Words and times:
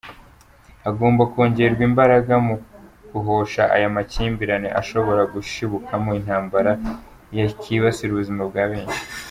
Hagomba 0.85 1.21
kongerwa 1.31 1.83
imbaraga 1.89 2.33
mu 2.47 2.55
guhosha 3.11 3.61
aya 3.75 3.89
makimbirane 3.95 4.69
ashobora 4.81 5.21
gushibukamo 5.33 6.09
intambara 6.19 6.71
yakibasira 7.37 8.09
ubuzima 8.13 8.43
bwa 8.49 8.63
benshi. 8.71 8.99